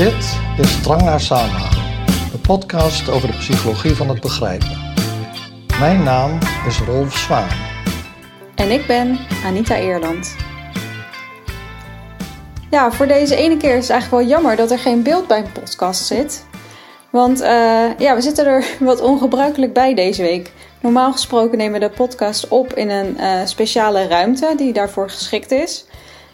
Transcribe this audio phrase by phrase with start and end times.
[0.00, 1.74] Dit is Drang naar Samenhang,
[2.32, 4.78] de podcast over de psychologie van het begrijpen.
[5.78, 7.48] Mijn naam is Rolf Zwaan.
[8.54, 10.36] En ik ben Anita Eerland.
[12.70, 15.38] Ja, voor deze ene keer is het eigenlijk wel jammer dat er geen beeld bij
[15.38, 16.46] een podcast zit.
[17.10, 20.52] Want uh, ja, we zitten er wat ongebruikelijk bij deze week.
[20.80, 25.50] Normaal gesproken nemen we de podcast op in een uh, speciale ruimte die daarvoor geschikt
[25.50, 25.84] is.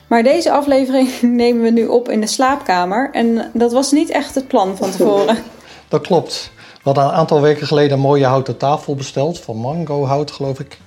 [0.06, 3.10] Maar deze aflevering nemen we nu op in de slaapkamer.
[3.12, 5.36] En dat was niet echt het plan van tevoren.
[5.88, 6.50] Dat klopt.
[6.54, 9.40] We hadden een aantal weken geleden een mooie houten tafel besteld.
[9.40, 10.78] Van mango hout, geloof ik.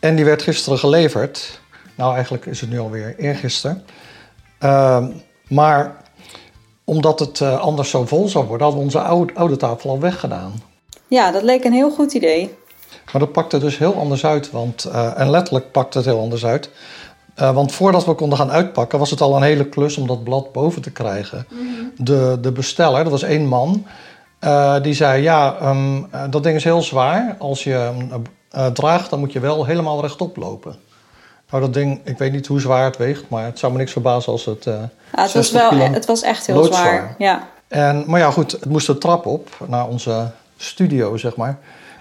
[0.00, 1.60] En die werd gisteren geleverd.
[1.94, 3.84] Nou, eigenlijk is het nu alweer eergisteren.
[4.62, 5.06] Uh,
[5.48, 5.96] maar
[6.84, 10.00] omdat het uh, anders zo vol zou worden, hadden we onze oude, oude tafel al
[10.00, 10.52] weggedaan.
[11.08, 12.56] Ja, dat leek een heel goed idee.
[13.12, 14.50] Maar dat pakte dus heel anders uit.
[14.50, 16.70] Want, uh, en letterlijk pakte het heel anders uit.
[17.40, 20.24] Uh, want voordat we konden gaan uitpakken, was het al een hele klus om dat
[20.24, 21.46] blad boven te krijgen.
[21.50, 21.92] Mm -hmm.
[21.96, 23.86] de, de besteller, dat was één man,
[24.40, 27.36] uh, die zei: Ja, um, dat ding is heel zwaar.
[27.38, 27.90] Als je
[28.56, 30.76] uh, draagt, dan moet je wel helemaal rechtop lopen.
[31.50, 33.92] Nou, dat ding, ik weet niet hoe zwaar het weegt, maar het zou me niks
[33.92, 34.64] verbazen als het.
[34.64, 36.86] ja, het, was wel, het was echt heel zwaar.
[36.86, 37.14] zwaar.
[37.18, 37.48] Ja.
[37.68, 41.58] En, maar ja, goed, het moest de trap op naar onze studio, zeg maar.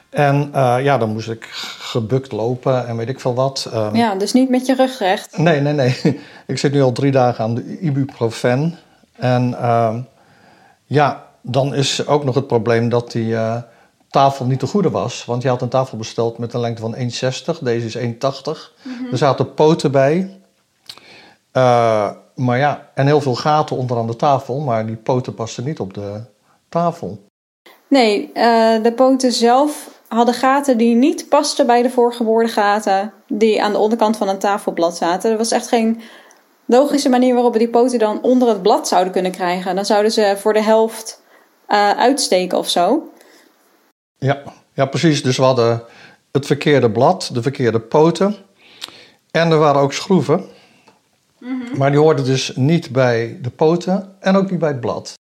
[0.09, 1.47] En uh, ja, dan moest ik
[1.79, 3.69] gebukt lopen en weet ik veel wat.
[3.73, 5.37] Um, ja, dus niet met je rug recht?
[5.37, 5.95] Nee, nee, nee.
[6.47, 8.77] ik zit nu al drie dagen aan de ibuprofen.
[9.11, 9.95] En uh,
[10.85, 13.57] ja, dan is ook nog het probleem dat die uh,
[14.09, 15.25] tafel niet de goede was.
[15.25, 17.59] Want je had een tafel besteld met een lengte van 1,60.
[17.61, 18.03] Deze is 1,80.
[18.03, 18.13] Mm
[18.83, 19.11] -hmm.
[19.11, 20.39] Er zaten poten bij.
[21.53, 24.59] Uh, maar ja, en heel veel gaten onderaan de tafel.
[24.59, 26.21] Maar die poten pasten niet op de
[26.69, 27.25] tafel.
[27.87, 33.63] Nee, uh, de poten zelf hadden gaten die niet pasten bij de voorgeboorde gaten die
[33.63, 35.31] aan de onderkant van een tafelblad zaten.
[35.31, 36.01] Er was echt geen
[36.65, 39.75] logische manier waarop we die poten dan onder het blad zouden kunnen krijgen.
[39.75, 41.21] Dan zouden ze voor de helft
[41.69, 43.11] uh, uitsteken of zo.
[44.17, 44.41] Ja,
[44.73, 45.23] ja, precies.
[45.23, 45.83] Dus we hadden
[46.31, 48.35] het verkeerde blad, de verkeerde poten.
[49.31, 50.45] En er waren ook schroeven.
[51.39, 51.77] Mm -hmm.
[51.77, 55.13] Maar die hoorden dus niet bij de poten en ook niet bij het blad.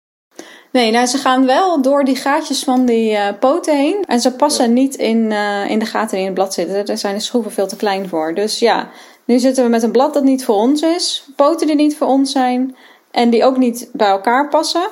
[0.76, 4.04] Nee, nou, ze gaan wel door die gaatjes van die uh, poten heen.
[4.08, 4.72] En ze passen ja.
[4.72, 6.86] niet in, uh, in de gaten die in het blad zitten.
[6.86, 8.34] Daar zijn de schroeven veel te klein voor.
[8.34, 8.90] Dus ja,
[9.26, 11.28] nu zitten we met een blad dat niet voor ons is.
[11.36, 12.76] Poten die niet voor ons zijn.
[13.12, 14.88] En die ook niet bij elkaar passen.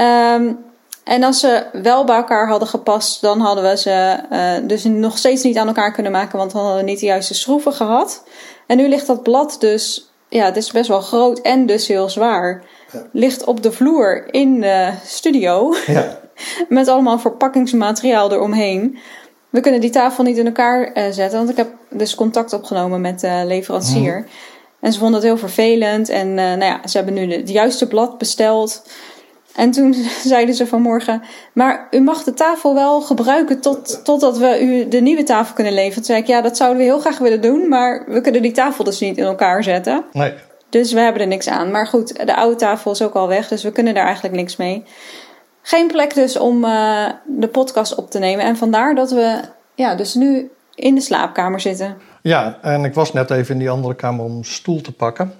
[0.00, 0.58] Um,
[1.14, 5.18] en als ze wel bij elkaar hadden gepast, dan hadden we ze uh, dus nog
[5.18, 6.38] steeds niet aan elkaar kunnen maken.
[6.38, 8.24] Want dan hadden we niet de juiste schroeven gehad.
[8.66, 12.08] En nu ligt dat blad dus, ja, het is best wel groot en dus heel
[12.08, 12.64] zwaar
[13.12, 15.74] ligt op de vloer in de studio.
[15.86, 16.18] Ja.
[16.68, 18.98] met allemaal verpakkingsmateriaal eromheen.
[19.50, 23.00] We kunnen die tafel niet in elkaar uh, zetten, want ik heb dus contact opgenomen
[23.00, 24.16] met de leverancier.
[24.16, 24.26] Mm.
[24.80, 26.08] En ze vonden het heel vervelend.
[26.08, 28.82] En uh, nou ja, ze hebben nu het juiste blad besteld.
[29.54, 31.22] En toen zeiden ze vanmorgen,
[31.52, 35.72] maar u mag de tafel wel gebruiken tot, totdat we u de nieuwe tafel kunnen
[35.72, 35.94] leveren.
[35.94, 38.52] Toen zei ik, ja, dat zouden we heel graag willen doen, maar we kunnen die
[38.52, 40.04] tafel dus niet in elkaar zetten.
[40.12, 40.32] Nee.
[40.68, 41.70] Dus we hebben er niks aan.
[41.70, 44.56] Maar goed, de oude tafel is ook al weg, dus we kunnen daar eigenlijk niks
[44.56, 44.84] mee.
[45.62, 48.44] Geen plek dus om uh, de podcast op te nemen.
[48.44, 49.40] En vandaar dat we
[49.74, 51.96] ja, dus nu in de slaapkamer zitten.
[52.22, 55.32] Ja, en ik was net even in die andere kamer om een stoel te pakken.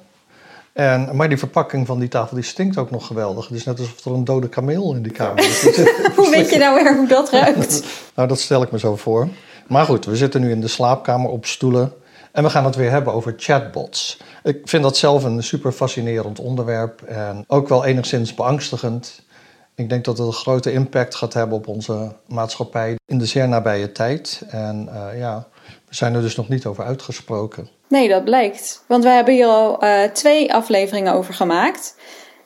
[0.72, 3.48] En, maar die verpakking van die tafel die stinkt ook nog geweldig.
[3.48, 5.62] Het is net alsof er een dode kameel in die kamer is.
[6.16, 7.84] hoe weet je nou weer hoe dat ruikt?
[8.16, 9.28] nou, dat stel ik me zo voor.
[9.66, 11.92] Maar goed, we zitten nu in de slaapkamer op stoelen.
[12.36, 14.18] En we gaan het weer hebben over chatbots.
[14.42, 19.22] Ik vind dat zelf een super fascinerend onderwerp en ook wel enigszins beangstigend.
[19.74, 23.48] Ik denk dat het een grote impact gaat hebben op onze maatschappij in de zeer
[23.48, 24.42] nabije tijd.
[24.48, 25.46] En uh, ja,
[25.88, 27.68] we zijn er dus nog niet over uitgesproken.
[27.88, 28.84] Nee, dat blijkt.
[28.86, 31.96] Want we hebben hier al uh, twee afleveringen over gemaakt.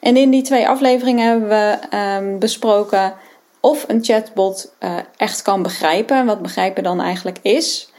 [0.01, 3.15] En in die twee afleveringen hebben we um, besproken
[3.61, 6.27] of een chatbot uh, echt kan begrijpen.
[6.27, 7.90] Wat begrijpen dan eigenlijk is.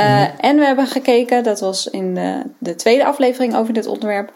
[0.00, 0.38] Uh, mm-hmm.
[0.38, 4.32] En we hebben gekeken, dat was in de, de, tweede aflevering over dit onderwerp,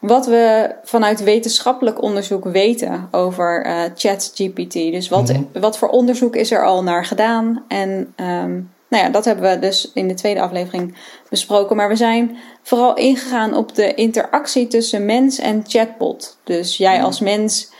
[0.00, 4.72] wat we vanuit wetenschappelijk onderzoek weten over uh, ChatGPT.
[4.72, 5.48] Dus wat, mm-hmm.
[5.52, 7.64] wat voor onderzoek is er al naar gedaan?
[7.68, 10.94] En um, nou ja, dat hebben we dus in de tweede aflevering
[11.30, 11.76] besproken.
[11.76, 16.38] Maar we zijn vooral ingegaan op de interactie tussen mens en chatbot.
[16.44, 17.06] Dus jij mm-hmm.
[17.06, 17.70] als mens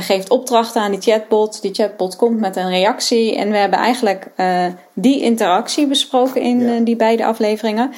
[0.00, 1.62] geeft opdrachten aan die chatbot.
[1.62, 3.36] Die chatbot komt met een reactie.
[3.36, 6.74] En we hebben eigenlijk uh, die interactie besproken in ja.
[6.74, 7.92] uh, die beide afleveringen.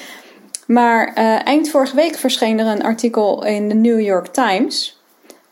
[0.66, 1.12] Maar
[1.44, 5.00] eind vorige week verscheen er een artikel in de New York Times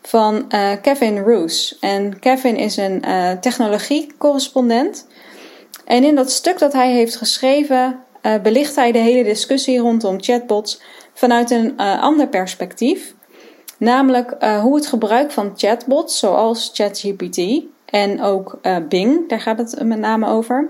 [0.01, 0.47] van
[0.81, 1.77] Kevin Roos.
[1.79, 3.03] En Kevin is een
[3.41, 5.07] technologie-correspondent.
[5.85, 7.99] En in dat stuk dat hij heeft geschreven,
[8.43, 10.81] belicht hij de hele discussie rondom chatbots
[11.13, 13.13] vanuit een ander perspectief.
[13.83, 19.57] Namelijk eh, hoe het gebruik van chatbots zoals ChatGPT en ook eh, Bing, daar gaat
[19.57, 20.69] het met name over.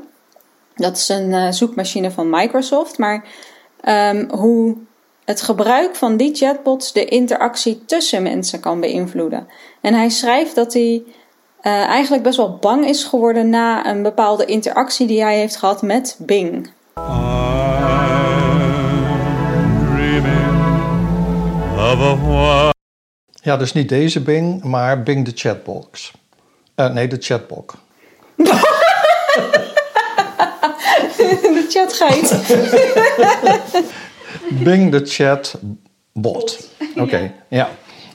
[0.75, 3.25] Dat is een eh, zoekmachine van Microsoft, maar
[3.81, 4.75] ehm, hoe
[5.25, 9.47] het gebruik van die chatbots de interactie tussen mensen kan beïnvloeden.
[9.81, 11.03] En hij schrijft dat hij
[11.61, 16.15] eigenlijk best wel bang is geworden na een bepaalde interactie die hij heeft gehad met
[16.19, 16.71] Bing.
[23.43, 26.11] Ja, dus niet deze Bing, maar Bing de chatbox.
[26.75, 27.73] Uh, nee, de chatbot.
[31.17, 32.43] de chatgeit.
[34.63, 36.69] Bing de chatbot.
[36.95, 37.69] Oké, ja.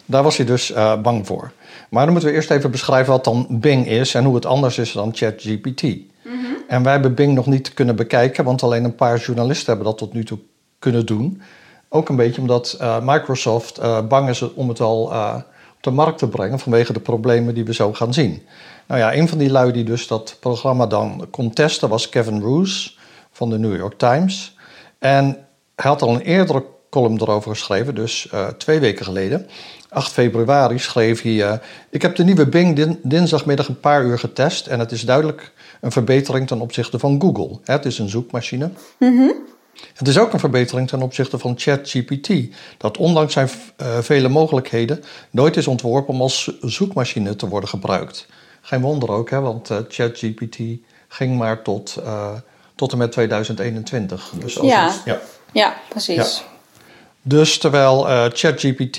[0.04, 1.52] Daar was hij dus uh, bang voor.
[1.90, 4.78] Maar dan moeten we eerst even beschrijven wat dan Bing is en hoe het anders
[4.78, 5.82] is dan ChatGPT.
[5.82, 6.56] Mm -hmm.
[6.68, 9.98] En wij hebben Bing nog niet kunnen bekijken, want alleen een paar journalisten hebben dat
[9.98, 10.38] tot nu toe
[10.78, 11.42] kunnen doen.
[11.88, 15.34] Ook een beetje omdat uh, Microsoft uh, bang is om het al uh,
[15.76, 18.42] op de markt te brengen vanwege de problemen die we zo gaan zien.
[18.86, 22.40] Nou ja, een van die lui die dus dat programma dan kon testen was Kevin
[22.40, 22.98] Roos
[23.30, 24.56] van de New York Times.
[24.98, 25.24] En
[25.74, 29.46] hij had al een eerdere column erover geschreven, dus twee weken geleden.
[29.88, 34.66] 8 februari schreef hij: Ik heb de nieuwe Bing din dinsdagmiddag een paar uur getest
[34.66, 37.58] en het is duidelijk een verbetering ten opzichte van Google.
[37.64, 38.70] Het is een zoekmachine.
[38.98, 39.32] Mm
[39.94, 42.30] het is ook een verbetering ten opzichte van ChatGPT,
[42.76, 43.48] dat ondanks zijn
[43.82, 48.26] uh, vele mogelijkheden nooit is ontworpen om als zoekmachine te worden gebruikt.
[48.60, 50.58] Geen wonder ook, hè, want uh, ChatGPT
[51.08, 52.30] ging maar tot, uh,
[52.74, 54.32] tot en met 2021.
[54.38, 54.86] Dus ja.
[54.86, 55.20] Het, ja.
[55.52, 56.38] ja, precies.
[56.38, 56.44] Ja.
[57.22, 58.02] Dus terwijl
[58.32, 58.98] ChatGPT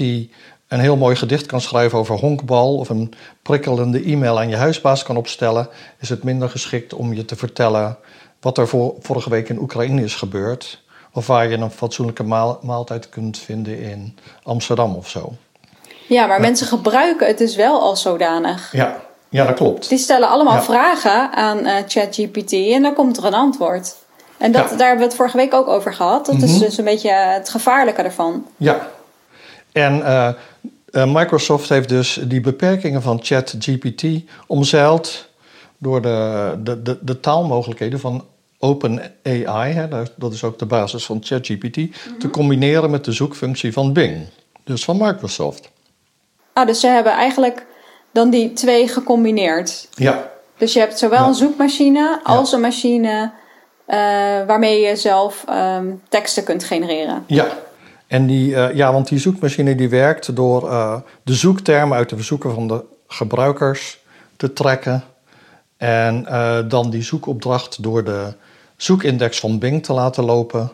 [0.70, 5.04] een heel mooi gedicht kan schrijven over honkbal of een prikkelende e-mail aan je huisbaas
[5.04, 7.98] kan opstellen, is het minder geschikt om je te vertellen
[8.42, 10.82] wat er voor, vorige week in Oekraïne is gebeurd.
[11.14, 15.34] Of waar je een fatsoenlijke maal, maaltijd kunt vinden in Amsterdam of zo.
[16.08, 18.72] Ja, maar mensen gebruiken het dus wel als zodanig.
[18.72, 19.90] Ja, ja dat klopt.
[19.90, 23.96] Die stellen allemaal vragen aan uh, ChatGPT en dan komt er een antwoord.
[24.38, 26.26] En dat, daar hebben we het vorige week ook over gehad.
[26.26, 26.60] Dat is mhm.
[26.60, 28.46] dus een beetje het gevaarlijke ervan.
[28.58, 28.88] Ja.
[29.72, 29.98] En
[30.92, 34.04] uh, Microsoft heeft dus die beperkingen van ChatGPT
[34.48, 35.29] omzeild
[35.80, 38.26] door de, de, de, de taalmogelijkheden van
[38.60, 42.30] OpenAI, hè, dat is ook de basis van ChatGPT, te mhm.
[42.30, 44.28] combineren met de zoekfunctie van Bing,
[44.64, 45.70] dus van Microsoft.
[46.54, 47.66] Ah, dus ze hebben eigenlijk
[48.12, 49.88] dan die twee gecombineerd.
[49.92, 50.32] Ja.
[50.58, 53.32] Dus je hebt zowel een zoekmachine als een machine
[53.88, 53.96] uh,
[54.48, 57.24] waarmee je zelf um, teksten kunt genereren.
[57.28, 57.48] Ja.
[58.08, 62.16] En die, uh, ja, want die zoekmachine die werkt door uh, de zoektermen uit de
[62.16, 64.00] verzoeken van de gebruikers
[64.38, 65.04] te trekken
[65.80, 68.34] en uh, dan die zoekopdracht door de
[68.78, 70.72] zoekindex van Bing te laten lopen.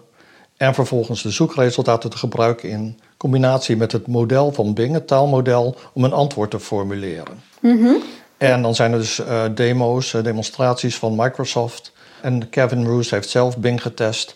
[0.58, 5.76] En vervolgens de zoekresultaten te gebruiken in combinatie met het model van Bing, het taalmodel,
[5.94, 7.42] om een antwoord te formuleren.
[7.60, 7.98] Mm -hmm.
[8.38, 11.92] En dan zijn er dus uh, demo's, uh, demonstraties van Microsoft.
[12.22, 14.36] En Kevin Roos heeft zelf Bing getest.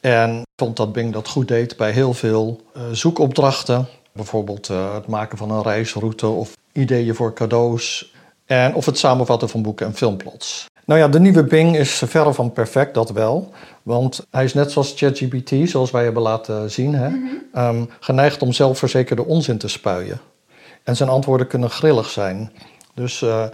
[0.00, 2.60] En vond dat Bing dat goed deed bij heel veel
[2.92, 3.86] zoekopdrachten.
[4.12, 8.14] Bijvoorbeeld het maken van een reisroute of ideeën voor cadeaus
[8.46, 10.66] en of het samenvatten van boeken en filmplots.
[10.84, 13.52] Nou ja, de nieuwe Bing is verre van perfect, dat wel.
[13.82, 17.10] Want hij is net zoals ChatGPT, zoals wij hebben laten zien, hè,
[17.68, 20.20] um, geneigd om zelfverzekerde onzin te spuien.
[20.82, 22.52] En zijn antwoorden kunnen grillig zijn.
[22.94, 23.44] Dus uh,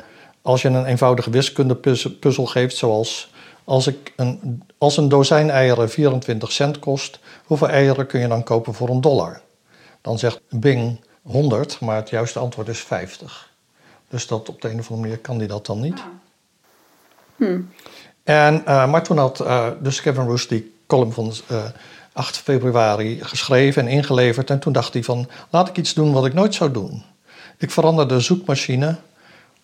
[0.42, 3.32] als je een eenvoudige wiskundepuzzel geeft, zoals
[3.64, 8.42] als, ik een, als een dozijn eieren 24 cent kost, hoeveel eieren kun je dan
[8.42, 9.40] kopen voor een dollar?
[10.00, 13.51] Dan zegt Bing 100, maar het juiste antwoord is 50.
[14.12, 16.02] Dus dat op de een of andere manier kan hij dat dan niet.
[17.36, 17.60] Hm.
[18.24, 21.70] En, uh, maar toen had uh, dus Kevin Roos die column van uh, eh,
[22.12, 24.50] 8 februari geschreven en ingeleverd.
[24.50, 27.02] En toen dacht hij van, laat ik iets doen wat ik nooit zou doen.
[27.58, 28.96] Ik veranderde de zoekmachine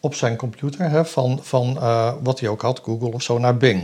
[0.00, 1.74] op zijn computer hè, van, van
[2.22, 3.82] wat hij ook had, Google of zo, naar Bing.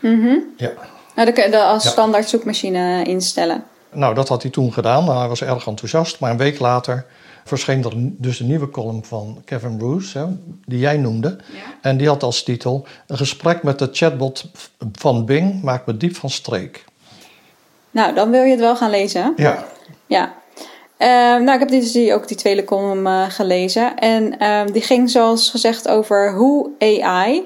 [0.00, 0.72] Mm Ja.
[1.14, 3.64] Nou, de, de, als standaard zoekmachine instellen.
[3.92, 5.18] Nou, dat had hij toen gedaan.
[5.18, 6.20] Hij was erg enthousiast.
[6.20, 7.06] Maar een week later
[7.44, 10.24] verscheen er dus een nieuwe column van Kevin Bruce, hè,
[10.64, 11.28] die jij noemde.
[11.52, 11.58] Ja.
[11.80, 14.50] En die had als titel: Een gesprek met de chatbot
[14.92, 16.84] van Bing maakt me diep van streek.
[17.90, 19.32] Nou, dan wil je het wel gaan lezen.
[19.36, 19.64] Ja.
[20.06, 20.34] Ja.
[20.98, 21.08] Uh,
[21.44, 23.96] nou, ik heb dus die, ook die tweede column uh, gelezen.
[23.96, 27.42] En uh, die ging zoals gezegd over hoe AI,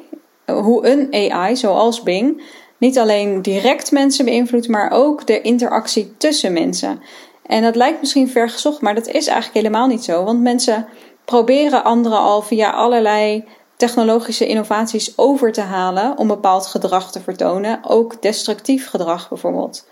[0.47, 2.43] hoe een AI zoals Bing,
[2.79, 7.01] niet alleen direct mensen beïnvloedt, maar ook de interactie tussen mensen.
[7.47, 10.25] En dat lijkt misschien ver gezocht, maar dat is eigenlijk helemaal niet zo.
[10.25, 10.87] Want mensen
[11.25, 13.45] proberen anderen al via allerlei
[13.77, 17.81] technologische innovaties over te halen om bepaald gedrag te vertonen.
[17.83, 19.89] Ook destructief gedrag bijvoorbeeld.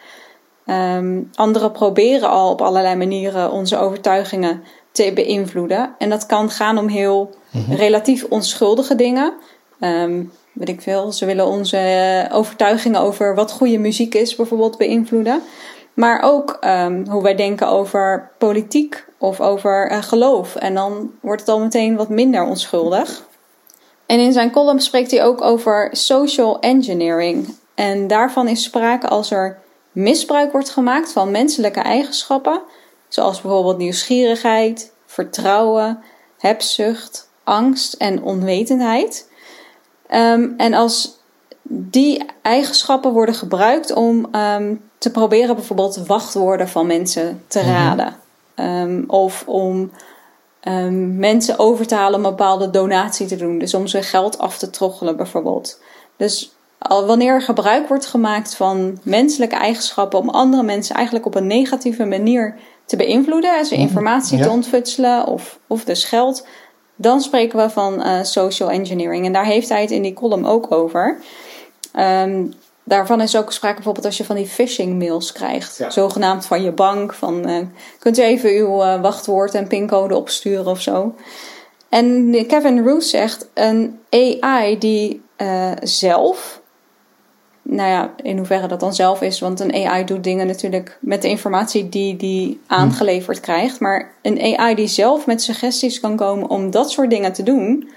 [0.67, 4.63] Um, anderen proberen al op allerlei manieren onze overtuigingen
[4.93, 5.95] te beïnvloeden.
[5.99, 7.35] En dat kan gaan om heel
[7.69, 9.35] relatief onschuldige dingen.
[9.81, 10.23] Ehm,
[10.55, 15.43] weet ik veel, ze willen onze eh, overtuigingen over wat goede muziek is bijvoorbeeld beïnvloeden.
[15.95, 20.57] Maar ook ehm, hoe wij denken over politiek of over uh, geloof.
[20.57, 23.27] En dan wordt het al meteen wat minder onschuldig.
[24.07, 27.55] En in zijn column spreekt hij ook over social engineering.
[27.75, 29.59] En daarvan is sprake als er
[29.93, 32.63] misbruik wordt gemaakt van menselijke eigenschappen,
[33.09, 36.03] zoals bijvoorbeeld nieuwsgierigheid, vertrouwen,
[36.39, 39.31] hebzucht, angst en onwetendheid.
[40.07, 41.19] Ehm, en als
[41.63, 47.69] die eigenschappen worden gebruikt om ehm, te proberen bijvoorbeeld wachtwoorden van mensen te mhm.
[47.69, 48.17] raden.
[48.55, 49.91] Ehm, of om
[51.17, 53.59] mensen over te halen om een bepaalde donatie te doen.
[53.59, 55.81] Dus om ze geld af te troggelen bijvoorbeeld.
[56.17, 61.47] Dus wanneer er gebruik wordt gemaakt van menselijke eigenschappen om andere mensen eigenlijk op een
[61.47, 63.83] negatieve manier te beïnvloeden, ze mhm.
[63.83, 66.47] informatie te ontfutselen of, of dus geld,
[66.97, 69.27] dan spreken we van uh, social engineering.
[69.27, 71.21] En daar heeft hij het in die column ook over.
[71.99, 72.53] Um,
[72.85, 76.73] daarvan is ook sprake bijvoorbeeld als je van die phishing mails krijgt, zogenaamd van je
[76.73, 77.59] bank, van uh,
[77.99, 81.15] kunt u even uw uh, wachtwoord en pincode opsturen of zo.
[81.89, 85.23] En Kevin Roos zegt een AI die
[85.83, 86.63] zelf
[87.65, 89.41] nou ja, in hoeverre dat dan zelf is.
[89.41, 93.81] Want een AI doet dingen natuurlijk met de informatie die die aangeleverd krijgt.
[93.81, 97.89] Maar een AI die zelf met suggesties kan komen om dat soort dingen te doen.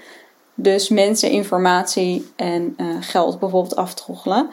[0.54, 4.50] Dus mensen informatie en uh, geld bijvoorbeeld aftroggelen.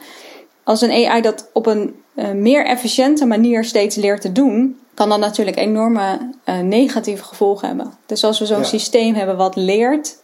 [0.64, 5.08] Als een AI dat op een uh, meer efficiënte manier steeds leert te doen, kan
[5.08, 7.92] dat natuurlijk enorme uh, negatieve gevolgen hebben.
[8.06, 10.16] Dus als we zo'n systeem hebben wat leert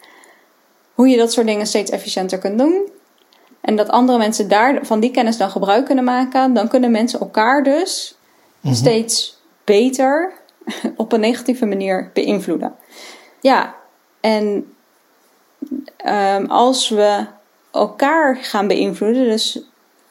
[0.95, 2.89] hoe je dat soort dingen steeds efficiënter kunt doen,
[3.63, 7.21] en dat andere mensen daar van die kennis dan gebruik kunnen maken, dan kunnen mensen
[7.21, 8.19] elkaar dus
[8.61, 8.75] mhm.
[8.75, 10.33] steeds beter
[10.97, 12.75] op een negatieve manier beïnvloeden.
[13.41, 13.75] Ja,
[14.21, 14.73] en
[16.07, 17.27] um, als we
[17.71, 19.61] elkaar gaan beïnvloeden, dus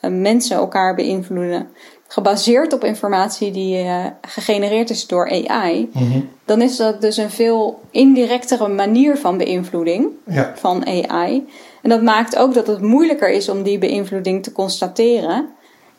[0.02, 1.70] uh, mensen elkaar beïnvloeden,
[2.08, 6.20] gebaseerd op informatie die uh, gegenereerd is door AI, mhm.
[6.46, 10.54] dan is dat dus een veel indirectere manier van beïnvloeding ja.
[10.56, 11.48] van AI.
[11.82, 15.50] En dat maakt ook dat het moeilijker is om die beïnvloeding te constateren.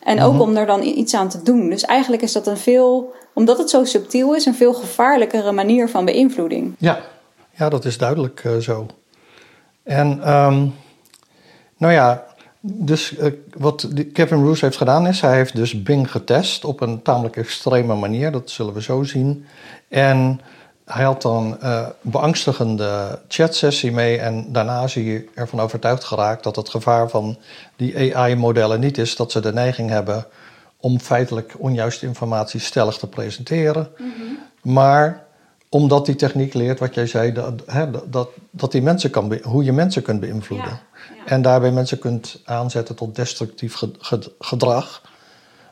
[0.03, 0.41] En ook mhm.
[0.41, 1.69] om er dan iets aan te doen.
[1.69, 5.89] Dus eigenlijk is dat een veel, omdat het zo subtiel is, een veel gevaarlijkere manier
[5.89, 6.75] van beïnvloeding.
[6.77, 6.99] Ja,
[7.51, 8.85] ja dat is duidelijk uh, zo.
[9.83, 10.73] En um,
[11.77, 12.23] nou ja,
[12.59, 17.01] dus uh, wat Kevin Roos heeft gedaan is, hij heeft dus Bing getest op een
[17.01, 18.31] tamelijk extreme manier.
[18.31, 19.45] Dat zullen we zo zien.
[19.87, 20.41] En
[20.85, 26.43] hij had dan een uh, beangstigende chatsessie mee en daarna is hij ervan overtuigd geraakt
[26.43, 27.37] dat het gevaar van
[27.75, 30.25] die AI-modellen niet is dat ze de neiging hebben
[30.77, 34.09] om feitelijk onjuiste informatie stellig te presenteren, mhm.
[34.61, 35.25] maar
[35.69, 37.63] omdat die techniek leert wat jij zei, dat,
[38.05, 40.79] dat, dat die mensen kan hoe je mensen kunt beïnvloeden.
[41.25, 43.81] En daarbij mensen kunt aanzetten tot destructief
[44.39, 45.01] gedrag.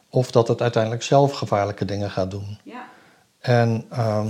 [0.10, 2.58] Of dat het uiteindelijk zelf gevaarlijke dingen gaat doen.
[2.64, 2.86] Ja.
[3.40, 4.26] En uh,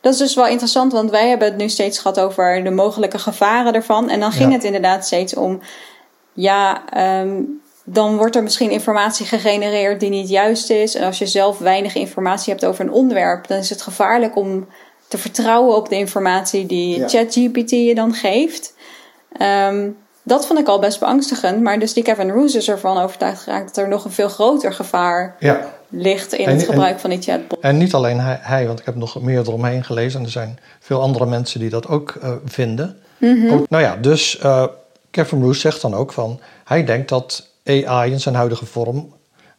[0.00, 3.18] dat is dus wel interessant, want wij hebben het nu steeds gehad over de mogelijke
[3.18, 4.08] gevaren ervan.
[4.08, 5.60] En dan ging het inderdaad steeds om,
[6.32, 6.82] ja,
[7.22, 10.94] um, dan wordt er misschien informatie gegenereerd die niet juist is.
[10.94, 14.66] En als je zelf weinig informatie hebt over een onderwerp, dan is het gevaarlijk om
[15.08, 18.74] te vertrouwen op de informatie die ChatGPT je dan geeft.
[19.40, 21.62] Um, dat vond ik al best beangstigend.
[21.62, 24.72] Maar dus die Kevin Roos is ervan overtuigd geraakt dat er nog een veel groter
[24.72, 25.72] gevaar ja.
[25.88, 27.60] ligt in het gebruik van die chatbot.
[27.60, 30.18] En niet alleen hij, want ik heb nog meer eromheen gelezen.
[30.18, 32.98] En er zijn veel andere mensen die dat ook uh, vinden.
[33.18, 33.52] Mhm.
[33.52, 34.64] ook, nou ja, dus uh,
[35.10, 36.40] Kevin Roos zegt dan ook van...
[36.64, 39.14] Hij denkt dat AI in zijn huidige vorm...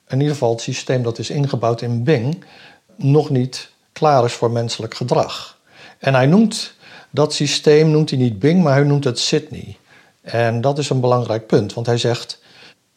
[0.08, 2.44] in ieder geval het systeem dat is ingebouwd in Bing...
[2.96, 5.58] nog niet klaar is voor menselijk gedrag.
[6.00, 6.74] En hij noemt
[7.10, 9.80] dat systeem, noemt hij niet Bing, maar hij noemt het Sydney...
[10.22, 12.40] En dat is een belangrijk punt, want hij zegt: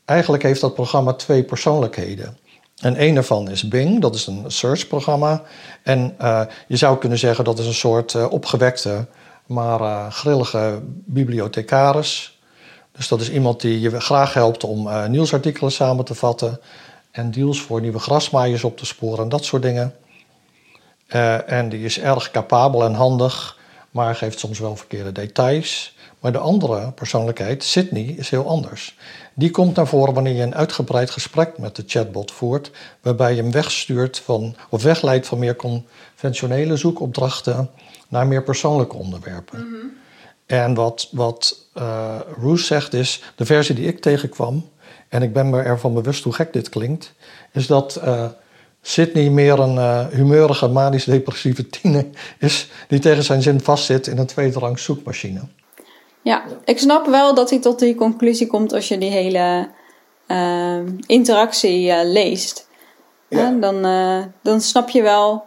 [0.04, 2.36] eigenlijk heeft dat programma twee persoonlijkheden.
[2.80, 5.42] En een daarvan is Bing, dat is een search-programma.
[5.82, 9.06] En uh, je zou kunnen zeggen dat is een soort uh, opgewekte,
[9.46, 12.38] maar uh, grillige bibliothecaris.
[12.92, 16.60] Dus dat is iemand die je graag helpt om nieuwsartikelen samen te vatten
[17.10, 19.94] en deals voor nieuwe grasmaaiers op te sporen en dat soort dingen.
[21.46, 23.58] en die is erg capabel en handig,
[23.90, 25.93] maar geeft soms wel verkeerde details.
[26.24, 28.96] Maar de andere persoonlijkheid, Sydney, is heel anders.
[29.34, 33.42] Die komt naar voren wanneer je een uitgebreid gesprek met de chatbot voert, waarbij je
[33.42, 37.70] hem wegstuurt van, of wegleidt van meer conventionele zoekopdrachten
[38.08, 39.58] naar meer persoonlijke onderwerpen.
[39.58, 39.86] Mhm.
[40.46, 44.68] En wat, wat uh, Roos zegt is, de versie die ik tegenkwam,
[45.08, 47.14] en ik ben me ervan bewust hoe gek dit klinkt,
[47.52, 48.26] is dat uh,
[48.82, 52.06] Sydney meer een uh, humeurige, manisch-depressieve tiener
[52.38, 52.70] is...
[52.88, 55.40] die tegen zijn zin vastzit in een tweederangs zoekmachine.
[56.24, 59.68] Ja, ik snap wel dat hij tot die conclusie komt als je die hele
[60.28, 62.68] uh, interactie uh, leest.
[63.28, 63.50] Ja.
[63.50, 63.82] Dan,
[64.42, 65.44] dan snap je wel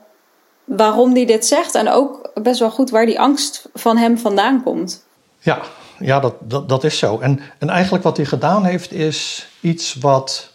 [0.63, 4.63] waarom hij dit zegt en ook best wel goed waar die angst van hem vandaan
[4.63, 5.05] komt.
[5.39, 5.61] Ja,
[5.99, 7.19] ja dat, dat, dat is zo.
[7.19, 10.51] En, en eigenlijk wat hij gedaan heeft is iets wat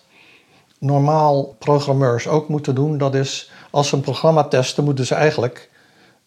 [0.79, 2.99] normaal programmeurs ook moeten doen.
[2.99, 5.71] Dat is als ze een programma testen, moeten ze eigenlijk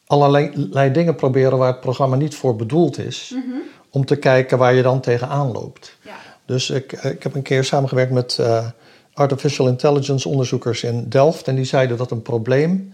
[0.08, 3.32] allerlei dingen proberen waar het programma niet voor bedoeld is.
[3.36, 3.56] Mhm.
[3.96, 5.98] Om te kijken waar je dan tegenaan loopt.
[6.02, 6.16] Ja.
[6.46, 8.66] Dus ik, ik heb een keer samengewerkt met uh,
[9.14, 11.48] artificial intelligence onderzoekers in Delft.
[11.48, 12.94] En die zeiden dat een probleem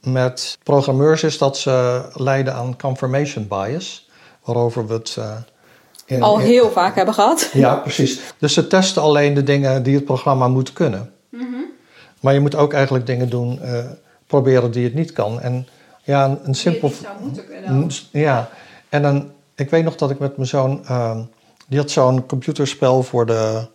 [0.00, 4.08] met programmeurs is dat ze lijden aan confirmation bias.
[4.44, 5.16] Waarover we het.
[5.18, 7.50] Uh, Al heel vaak hebben gehad.
[7.52, 8.20] Ja, precies.
[8.38, 11.12] Dus ze testen alleen de dingen die het programma moet kunnen.
[11.28, 11.64] Mm -hmm.
[12.20, 13.78] Maar je moet ook eigenlijk dingen doen, uh,
[14.26, 15.40] proberen die het niet kan.
[15.40, 15.66] En
[16.02, 16.88] ja, een, een simpel.
[16.88, 17.90] Die zou moeten kunnen.
[18.10, 18.48] Ja,
[18.88, 19.30] en een,
[19.62, 20.80] ik weet nog dat ik met mijn zoon.
[20.90, 21.20] Uh,
[21.68, 23.66] die had zo'n computerspel voor de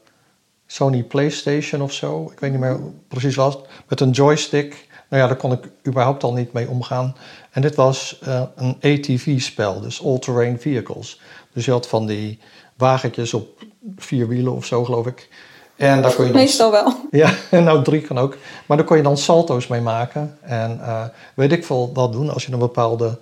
[0.65, 2.29] Sony PlayStation of zo.
[2.31, 3.67] Ik weet niet meer precies wat.
[3.87, 4.87] Met een joystick.
[5.09, 7.15] Nou ja, daar kon ik überhaupt al niet mee omgaan.
[7.51, 11.21] En dit was uh, een ATV-spel, dus all-terrain vehicles.
[11.53, 12.39] Dus je had van die
[12.77, 13.65] wagentjes op
[13.95, 15.29] vier wielen of zo, geloof ik.
[15.75, 16.93] En daar kon je dan, Meestal wel.
[17.11, 18.37] Ja, en nou drie kan ook.
[18.65, 20.37] Maar daar kon je dan salto's mee maken.
[20.41, 21.03] En uh,
[21.33, 23.19] weet ik veel wat doen als je een bepaalde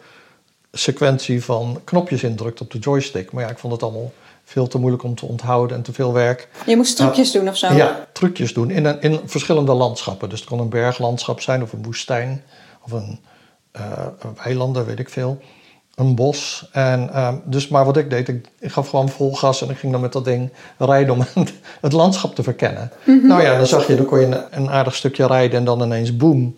[0.78, 3.32] sequentie van knopjes indrukt op de joystick.
[3.32, 4.12] Maar ja, ik vond het allemaal
[4.44, 6.48] veel te moeilijk om te onthouden en te veel werk.
[6.66, 7.74] Je moest trucjes doen of zo?
[7.74, 10.30] Ja, trucjes doen in, een, in verschillende landschappen.
[10.30, 12.44] Dus het kon een berglandschap zijn of een woestijn
[12.84, 13.20] of een,
[13.78, 13.82] uh,
[14.20, 15.40] een weilanden, weet ik veel.
[15.96, 16.70] Een bos.
[16.72, 19.78] En, uh, dus, maar wat ik deed, ik, ik, gaf gewoon vol gas en ik
[19.78, 21.26] ging dan met dat ding rijden om
[21.82, 22.92] het, landschap te verkennen.
[23.04, 23.28] Mhm.
[23.28, 25.82] Nou ja, dan zag je, dan kon je een, een aardig stukje rijden en dan
[25.82, 26.58] ineens boem,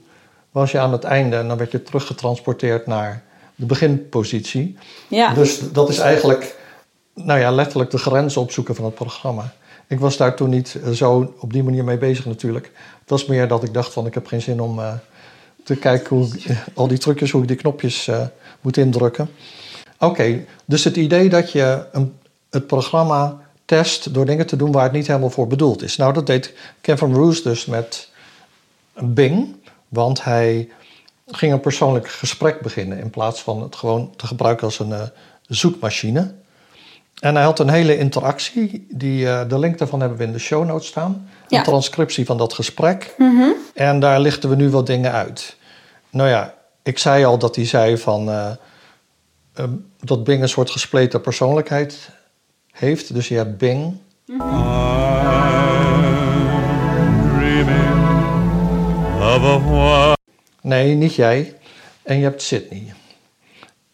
[0.52, 3.24] was je aan het einde en dan werd je teruggetransporteerd naar
[3.58, 4.78] de beginpositie.
[5.08, 5.34] Ja.
[5.34, 6.56] Dus dat is eigenlijk
[7.14, 9.54] nou ja, letterlijk de grenzen opzoeken van het programma.
[9.88, 12.72] Ik was daar toen niet eh, zo op die manier mee bezig natuurlijk.
[13.00, 14.94] Het was meer dat ik dacht van ik heb geen zin om uh,
[15.64, 18.26] te kijken hoe uh, al die trucjes, hoe ik die knopjes uh,
[18.62, 19.30] moet indrukken.
[20.00, 22.14] Oké, dus het idee dat je een,
[22.50, 25.96] het programma test door dingen te doen waar het niet helemaal voor bedoeld is.
[25.96, 28.10] Nou, dat deed Kevin Roos dus met
[29.00, 29.56] Bing,
[29.88, 30.70] want hij
[31.28, 35.12] ging een persoonlijk gesprek beginnen in plaats van het gewoon te gebruiken als een
[35.48, 36.34] zoekmachine.
[37.20, 38.88] En hij had een hele interactie.
[38.90, 41.30] Die, uh, de link daarvan hebben we in de show notes staan.
[41.48, 43.16] Een transcriptie van dat gesprek.
[43.18, 45.56] Mm En daar lichten we nu wat dingen uit.
[46.10, 48.30] Nou ja, ik zei al dat hij zei van...
[48.30, 48.50] Uh,
[49.60, 49.66] uh,
[50.00, 52.10] dat Bing een soort gespleten persoonlijkheid
[52.72, 53.14] heeft.
[53.14, 53.98] Dus je hebt Bing.
[54.26, 54.96] Mm -hmm.
[60.68, 61.56] Nee, niet jij.
[62.04, 62.94] En je hebt Sydney.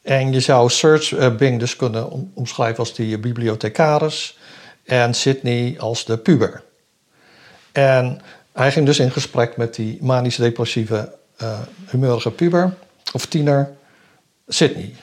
[0.01, 4.37] En je zou Search uh, Bing dus kunnen omschrijven als die bibliothecaris
[4.83, 6.63] en Sydney als de puber.
[7.71, 8.21] En
[8.53, 11.59] hij ging dus in gesprek met die manisch-depressieve, uh,
[11.89, 12.73] humeurige puber
[13.13, 13.71] of tiener,
[14.47, 14.95] Sydney.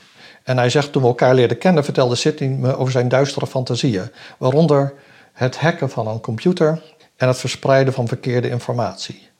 [0.43, 4.11] En hij zegt, toen we elkaar leerden kennen, vertelde Sydney me over zijn duistere fantasieën,
[4.37, 4.93] waaronder
[5.33, 6.81] het hacken van een computer
[7.15, 9.30] en het verspreiden van verkeerde informatie.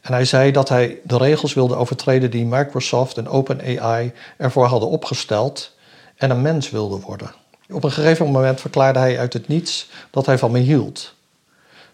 [0.00, 4.88] En hij zei dat hij de regels wilde overtreden die Microsoft en OpenAI ervoor hadden
[4.88, 5.76] opgesteld
[6.16, 7.32] en een mens wilde worden.
[7.70, 11.14] Op een gegeven moment verklaarde hij uit het niets dat hij van me hield.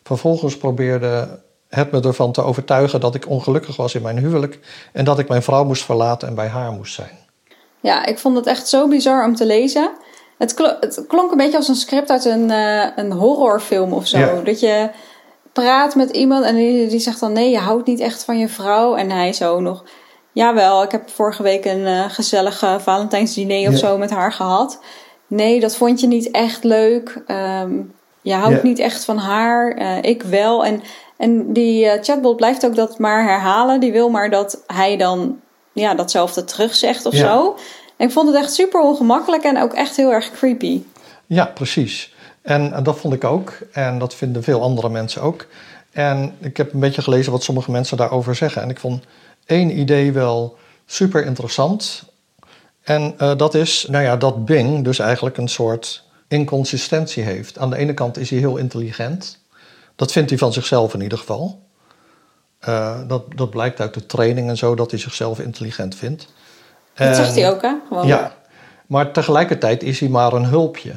[0.03, 1.39] Vervolgens probeerde
[1.69, 4.59] het me ervan te overtuigen dat ik ongelukkig was in mijn huwelijk
[4.93, 7.19] en dat ik mijn vrouw moest verlaten en bij haar moest zijn.
[7.81, 9.91] Ja, ik vond het echt zo bizar om te lezen.
[10.39, 10.55] Het,
[11.09, 14.43] klonk een beetje als een script uit een, uh, een horrorfilm of zo.
[14.43, 14.91] Dat je
[15.55, 18.49] praat met iemand en die, die zegt dan nee, je houdt niet echt van je
[18.49, 18.95] vrouw.
[18.95, 19.85] En hij zo nog,
[20.33, 24.81] jawel, ik heb vorige week een uh, gezellige Valentijnsdiner of zo met haar gehad.
[25.27, 27.23] Nee, dat vond je niet echt leuk.
[27.27, 30.65] Um, je houdt niet echt van haar, uh, ik wel.
[30.65, 30.83] En,
[31.17, 33.81] en die uh, chatbot blijft ook dat maar herhalen.
[33.81, 35.41] Die wil maar dat hij dan
[35.73, 37.57] ja, datzelfde terugzegt of zo.
[37.97, 40.83] En ik vond het echt super ongemakkelijk en ook echt heel erg creepy.
[41.27, 42.14] Ja, precies.
[42.45, 43.59] En dat vond ik ook.
[43.73, 45.47] En dat vinden veel andere mensen ook.
[45.91, 48.63] En ik heb een beetje gelezen wat sommige mensen daarover zeggen.
[48.63, 49.05] En ik vond
[49.47, 52.05] één idee wel super interessant.
[52.83, 57.59] En uh, dat is nou ja, dat Bing dus eigenlijk een soort inconsistentie heeft.
[57.59, 59.39] Aan de ene kant is hij heel intelligent.
[59.97, 61.63] Dat vindt hij van zichzelf in ieder geval.
[62.69, 66.29] Uh, dat, dat blijkt uit de training en zo, dat hij zichzelf intelligent vindt.
[66.95, 67.75] Dat zegt hij ook, hè?
[67.89, 68.07] Gewoon.
[68.07, 68.35] Ja,
[68.87, 70.93] maar tegelijkertijd is hij maar een hulpje.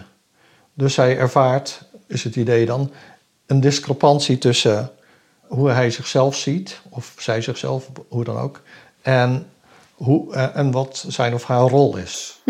[0.78, 2.92] Dus hij ervaart, is het idee dan,
[3.46, 4.92] een discrepantie tussen
[5.48, 8.62] hoe hij zichzelf ziet, of zij zichzelf, hoe dan ook.
[9.02, 9.48] En,
[9.94, 12.42] hoe, eh, en wat zijn of haar rol is.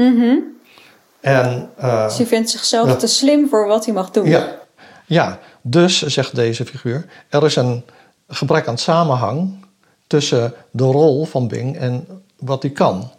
[1.20, 4.26] En, eh, Dus hij vindt zichzelf te slim voor wat hij mag doen.
[4.26, 4.58] ja,
[5.06, 7.84] ja, dus zegt deze figuur, er is een
[8.28, 9.66] gebrek aan samenhang
[10.08, 12.08] tussen de rol van Bing en
[12.40, 13.12] wat hij kan.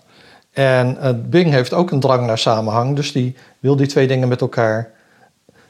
[0.53, 4.29] En eh, Bing heeft ook een drang naar samenhang, dus die wil die twee dingen
[4.29, 4.97] met elkaar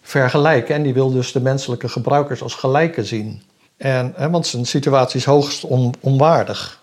[0.08, 0.74] vergelijken.
[0.74, 3.42] En die wil dus de menselijke gebruikers als gelijke zien.
[3.76, 6.82] En, hè, want zijn situatie is hoogst on, onwaardig.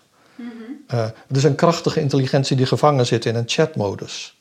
[0.86, 4.36] Eh, het is een krachtige intelligentie die gevangen zit in een chatmodus.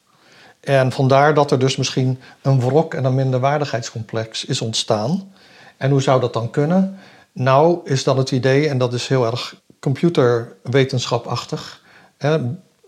[0.60, 5.34] En vandaar dat er dus misschien een wrok en een minderwaardigheidscomplex is ontstaan.
[5.78, 7.00] En hoe zou dat dan kunnen?
[7.32, 11.82] Nou is dan het idee, en dat is heel erg computerwetenschapachtig.
[12.18, 12.40] Hè,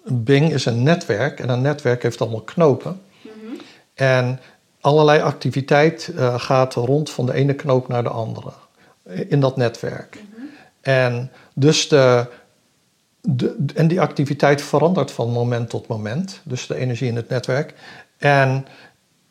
[0.03, 3.01] Bing is een netwerk en een netwerk heeft allemaal knopen.
[3.93, 4.39] En
[4.87, 8.51] allerlei activiteit eh, gaat rond van de ene knoop naar de andere
[9.03, 10.23] in dat netwerk.
[10.81, 12.25] En dus de,
[13.21, 17.73] de, en die activiteit verandert van moment tot moment, dus de energie in het netwerk.
[18.17, 18.67] En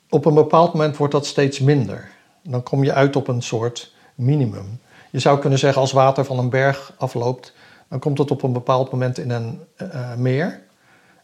[0.09, 2.09] op een bepaald moment wordt dat steeds minder.
[2.43, 4.81] Dan kom je uit op een soort minimum.
[5.11, 7.53] Je zou kunnen zeggen, als water van een berg afloopt,
[7.89, 10.61] dan komt het op een bepaald moment in een eh, meer.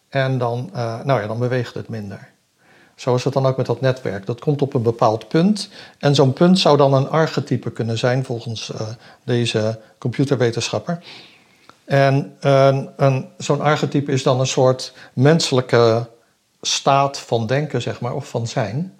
[0.09, 2.32] En dan, eh, nou ja, dan beweegt het minder.
[2.94, 4.26] Zo is het dan ook met dat netwerk.
[4.26, 5.68] Dat komt op een bepaald punt.
[5.98, 8.88] En zo'n punt zou dan een archetype kunnen zijn, volgens eh,
[9.24, 11.02] deze computerwetenschapper.
[11.85, 12.37] En
[12.96, 16.09] een, zo'n archetype is dan een soort menselijke
[16.61, 18.94] staat van denken, zeg maar, of van zijn.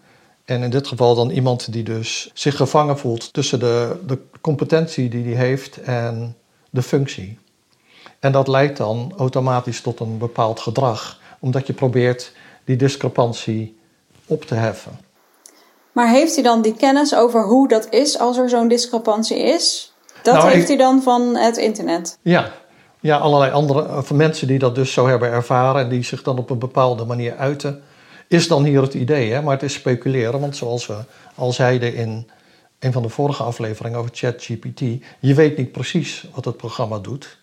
[0.44, 5.09] En in dit geval dan iemand die dus zich gevangen voelt tussen de, de competentie
[5.09, 6.37] die hij heeft en
[6.70, 7.38] de functie.
[8.18, 12.33] En dat leidt dan automatisch tot een bepaald gedrag, omdat je probeert
[12.64, 13.81] die discrepantie
[14.33, 14.99] op te heffen.
[15.92, 19.92] Maar heeft hij dan die kennis over hoe dat is als er zo'n discrepantie is?
[20.23, 22.18] Dat Nou, heeft ik- hij dan van het internet.
[22.23, 22.53] Ja,
[23.01, 26.38] ja allerlei andere van mensen die dat dus zo hebben ervaren en die zich dan
[26.38, 27.83] op een bepaalde manier uiten,
[28.29, 29.33] is dan hier het idee.
[29.33, 29.42] Hè?
[29.42, 30.97] Maar het is speculeren, want zoals we
[31.35, 32.31] al zeiden in
[32.79, 34.81] een van de vorige afleveringen over ChatGPT,
[35.21, 37.38] je weet niet precies wat het programma doet.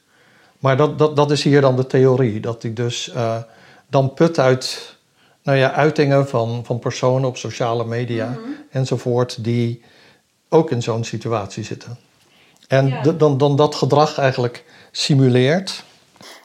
[0.59, 3.35] Maar dat, dat, dat is hier dan de theorie, dat hij dus eh,
[3.89, 4.97] dan put uit
[5.49, 8.37] nou ja, uitingen van, van personen op sociale media
[8.71, 9.83] enzovoort, die
[10.49, 11.97] ook in zo'n situatie zitten.
[12.67, 13.11] En Ja.
[13.11, 15.83] dan, dan dat gedrag eigenlijk simuleert.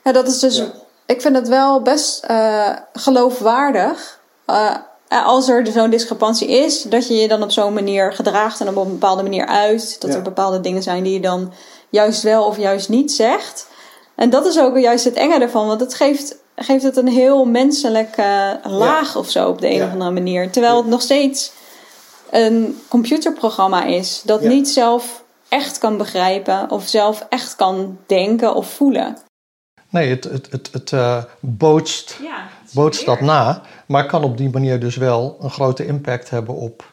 [0.04, 0.62] Ja, dat is dus.
[1.06, 4.20] Ik vind het wel best eh, geloofwaardig.
[4.44, 4.76] eh,
[5.08, 8.76] als er zo'n discrepantie is, dat je je dan op zo'n manier gedraagt en op
[8.76, 10.00] een bepaalde manier uit.
[10.00, 10.16] Dat Ja.
[10.16, 11.52] er bepaalde dingen zijn die je dan
[11.90, 13.66] juist wel of juist niet zegt.
[14.14, 17.44] En dat is ook juist het enge ervan, want het geeft, geeft het een heel
[17.44, 19.86] menselijke laag of zo op de een Ja.
[19.86, 20.50] of andere manier.
[20.50, 21.52] Terwijl het nog steeds
[22.30, 24.48] een computerprogramma is dat Ja.
[24.48, 29.16] niet zelf echt kan begrijpen of zelf echt kan denken of voelen.
[29.88, 34.50] Nee, het, het, het, het eh, bootst, Ja, bootst dat na, maar kan op die
[34.50, 36.92] manier dus wel een grote impact hebben op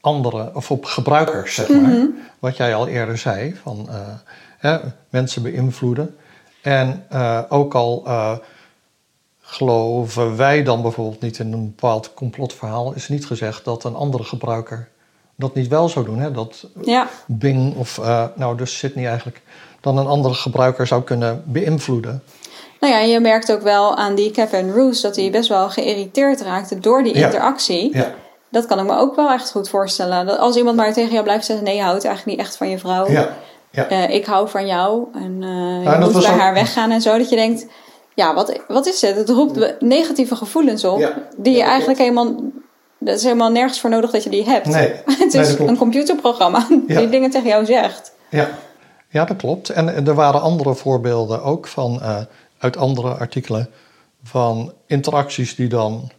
[0.00, 2.06] anderen of op gebruikers, zeg maar.
[2.38, 3.96] Wat jij al eerder zei, van eh,
[4.58, 4.78] hè,
[5.10, 6.16] mensen beïnvloeden.
[6.64, 8.32] En eh, ook al eh,
[9.40, 14.24] geloven wij dan bijvoorbeeld niet in een bepaald complotverhaal, is niet gezegd dat een andere
[14.24, 14.88] gebruiker
[15.36, 16.18] dat niet wel zou doen.
[16.18, 16.30] Hè?
[16.32, 19.40] Dat Ja, Bing of eh, nou dus Sydney eigenlijk
[19.80, 22.22] dan een andere gebruiker zou kunnen beïnvloeden.
[22.80, 26.40] nou ja, je merkt ook wel aan die Kevin Roos dat hij best wel geïrriteerd
[26.40, 27.26] raakte door die Ja.
[27.26, 27.96] interactie.
[27.96, 28.14] Ja,
[28.48, 30.26] Dat kan ik me ook wel echt goed voorstellen.
[30.26, 32.68] Dat als iemand maar tegen jou blijft zeggen: nee, je houdt eigenlijk niet echt van
[32.68, 33.10] je vrouw.
[33.10, 33.28] ja,
[33.74, 33.88] ja.
[33.88, 35.40] Eh, ik hou van jou en
[35.82, 37.18] je dat moet bij ook- haar weggaan en zo.
[37.18, 37.66] Dat je denkt:
[38.14, 39.16] ja, wat, wat is dit?
[39.16, 41.12] Het roept negatieve gevoelens op Ja.
[41.36, 42.34] die je eigenlijk helemaal.
[42.98, 44.66] Dat is helemaal nergens voor nodig dat je die hebt.
[44.66, 44.92] Nee.
[45.18, 48.12] Het is een computerprogramma die dingen tegen jou zegt.
[48.30, 48.48] Ja,
[49.08, 49.68] ja dat klopt.
[49.68, 52.16] En, er waren andere voorbeelden ook van, eh,
[52.58, 53.70] uit andere artikelen
[54.22, 56.10] van interacties die dan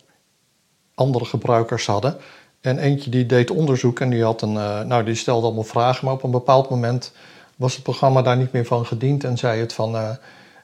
[0.95, 2.17] andere gebruikers hadden.
[2.61, 4.53] En eentje die deed onderzoek en die, had een,
[4.87, 7.11] nou, die stelde allemaal vragen, maar op een bepaald moment
[7.55, 9.95] was het programma daar niet meer van gediend en zei het van...
[9.95, 10.09] eh,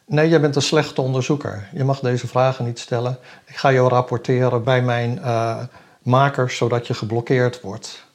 [0.06, 1.68] Nee, jij bent een slechte onderzoeker.
[1.74, 3.18] Je mag deze vragen niet stellen.
[3.46, 5.58] Ik ga jou rapporteren bij mijn eh,
[6.02, 8.06] makers, zodat je geblokkeerd wordt.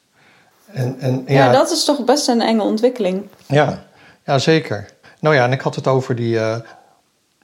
[0.72, 1.52] En, en, Ja.
[1.52, 3.28] dat is toch best een enge ontwikkeling.
[3.46, 3.82] ja,
[4.24, 4.88] ja, zeker.
[5.20, 6.38] Nou ja, en ik had het over die.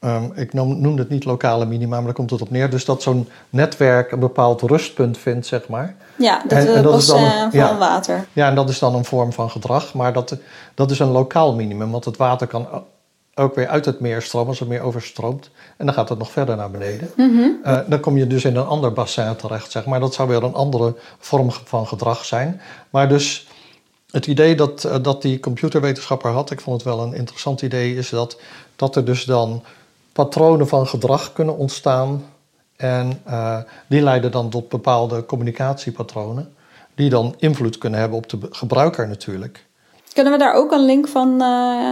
[0.03, 2.71] Eh, ehm, ik noem, het niet lokale minima, maar daar komt het op neer.
[2.71, 5.95] Dus dat zo'n netwerk een bepaald rustpunt vindt, zeg maar.
[6.17, 8.27] Ja, dat, En- eh, en dat was is dan- eh, van water.
[8.33, 9.95] Ja, en dat is dan een vorm van gedrag.
[9.95, 10.37] Maar dat,
[10.75, 12.67] dat is een lokaal minimum, want het water kan
[13.35, 15.51] ook weer uit het meer stromen als het meer overstroomt.
[15.77, 17.11] En dan gaat het nog verder naar beneden.
[17.63, 20.01] Eh, dan kom je dus in een ander bassin terecht, zeg maar.
[20.01, 22.61] Dat zou weer een andere vorm van gedrag zijn.
[22.91, 23.47] Maar dus
[24.11, 28.09] het idee dat, dat die computerwetenschapper had, ik vond het wel een interessant idee, is
[28.09, 28.41] dat,
[28.77, 29.63] dat er dus dan
[30.13, 32.25] patronen van gedrag kunnen ontstaan.
[32.77, 36.55] En uh, die leiden dan tot bepaalde communicatiepatronen,
[36.95, 39.67] die dan invloed kunnen hebben op de gebruiker natuurlijk.
[40.13, 41.39] Kunnen we daar ook een link van uh,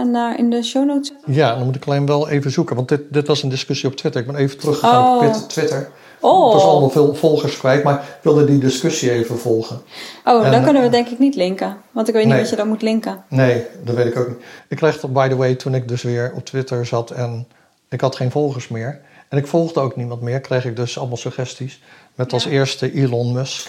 [0.03, 1.13] naar in de show notes?
[1.25, 3.95] Ja, dan moet ik alleen wel even zoeken, want dit, dit was een discussie op
[3.95, 4.21] Twitter.
[4.21, 5.27] Ik ben even teruggegaan oh.
[5.27, 5.89] op Twitter.
[6.19, 6.47] Oh.
[6.47, 9.81] Ik was allemaal veel volgers kwijt, maar ik wilde die discussie even volgen.
[10.25, 11.77] Oh, en, dan kunnen we denk ik niet linken.
[11.91, 13.23] Want ik weet niet wat je dan moet linken.
[13.27, 14.37] Nee, dat weet ik ook niet.
[14.67, 17.47] Ik kreeg by the way, toen ik dus weer op Twitter zat en
[17.91, 19.01] ik had geen volgers meer.
[19.27, 21.81] En ik volgde ook niemand meer, kreeg ik dus allemaal suggesties.
[22.15, 23.67] Met als eerste Elon Musk.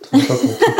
[0.10, 0.18] Toen,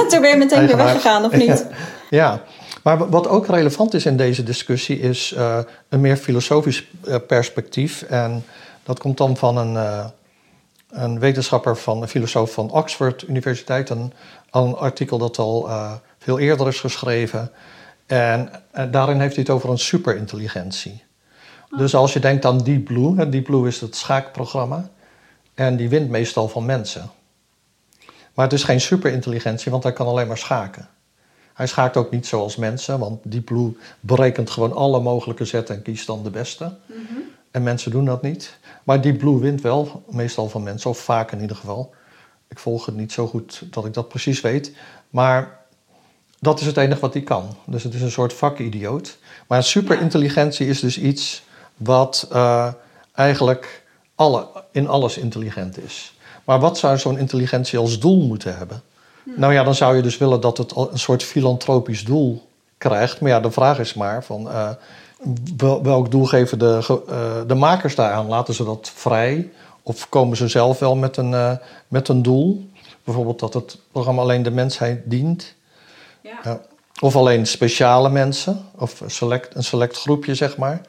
[0.08, 1.66] toen ben je meteen weer weggegaan, of niet?
[2.10, 2.42] ja,
[2.82, 8.02] maar wat ook relevant is in deze discussie is uh, een meer filosofisch uh, perspectief.
[8.02, 8.44] En
[8.82, 10.06] dat komt dan van een, uh,
[10.90, 13.90] een wetenschapper van een filosoof van Oxford Universiteit.
[13.90, 14.12] Een,
[14.50, 15.68] een artikel dat al
[16.18, 17.50] veel eerder is geschreven.
[18.06, 18.50] En
[18.90, 21.02] daarin heeft hij het over een superintelligentie.
[21.76, 24.90] Dus als je denkt aan Deep Blue, Deep Blue is het schaakprogramma.
[25.54, 27.10] En die wint meestal van mensen.
[28.34, 30.88] Maar het is geen superintelligentie, want hij kan alleen maar schaken.
[31.54, 35.82] Hij schaakt ook niet zoals mensen, want Deep Blue berekent gewoon alle mogelijke zetten en
[35.82, 36.64] kiest dan de beste.
[36.86, 36.98] Mhm.
[37.50, 38.58] En mensen doen dat niet.
[38.84, 41.94] Maar Deep Blue wint wel, meestal van mensen, of vaak in ieder geval.
[42.48, 44.72] Ik volg het niet zo goed dat ik dat precies weet.
[45.10, 45.60] Maar
[46.38, 47.56] dat is het enige wat hij kan.
[47.66, 49.18] Dus het is een soort vakidioot.
[49.46, 51.42] Maar superintelligentie is dus iets
[51.76, 52.68] wat uh,
[53.14, 53.82] eigenlijk
[54.14, 56.14] alle, in alles intelligent is.
[56.44, 58.82] Maar wat zou zo'n intelligentie als doel moeten hebben?
[59.36, 63.20] Nou ja, dan zou je dus willen dat het een soort filantropisch doel krijgt.
[63.20, 64.70] Maar ja, de vraag is maar van uh,
[65.82, 68.26] welk doel geven de, uh, de makers daaraan?
[68.26, 69.50] Laten ze dat vrij?
[69.82, 71.52] Of komen ze zelf wel met een, uh,
[71.88, 72.68] met een doel?
[73.04, 75.54] Bijvoorbeeld dat het programma alleen de mensheid dient.
[76.20, 76.60] Ja.
[77.00, 80.80] of alleen speciale mensen, of select, een select groepje, zeg maar.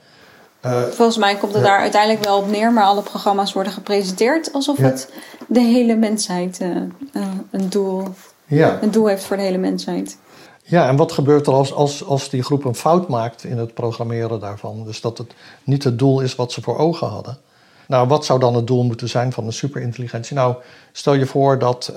[0.92, 4.78] Volgens mij komt het daar uiteindelijk wel op neer, maar alle programma's worden gepresenteerd alsof
[4.78, 5.14] het
[5.48, 6.60] de hele mensheid
[7.52, 8.08] een doel
[8.46, 8.82] ja.
[8.82, 10.18] een doel heeft voor de hele mensheid.
[10.64, 13.74] Ja, en wat gebeurt er als, als, als die groep een fout maakt in het
[13.74, 14.84] programmeren daarvan?
[14.84, 17.38] Dus dat het niet het doel is wat ze voor ogen hadden.
[17.88, 20.36] Nou, wat zou dan het doel moeten zijn van de superintelligentie?
[20.36, 20.56] Nou,
[20.92, 21.88] stel je voor dat,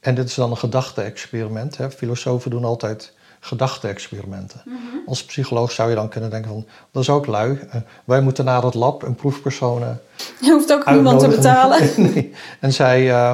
[0.00, 1.78] en dit is dan een gedachte-experiment.
[1.96, 3.12] Filosofen doen altijd
[3.46, 4.62] gedachte-experimenten.
[4.64, 4.76] Mhm.
[5.06, 7.50] Als psycholoog zou je dan kunnen denken van, dat is ook lui.
[7.50, 10.00] Uh, wij moeten naar het lab en proefpersonen
[10.40, 11.90] Je hoeft ook niemand te betalen.
[12.12, 12.32] nee.
[12.60, 13.06] En zij...
[13.08, 13.32] Uh,